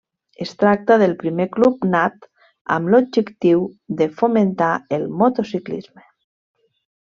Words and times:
Es 0.43 0.51
tracta 0.61 0.95
del 1.01 1.11
primer 1.23 1.45
club 1.57 1.85
nat 1.89 2.25
amb 2.77 2.91
l'objectiu 2.95 3.63
de 4.03 4.11
fomentar 4.23 4.73
el 5.01 5.09
motociclisme. 5.23 6.11